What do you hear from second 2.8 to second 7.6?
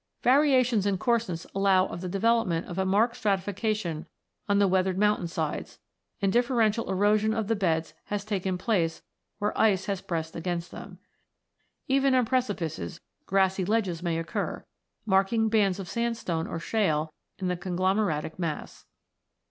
marked stratification on the weathered mountain sides, and differential erosion of the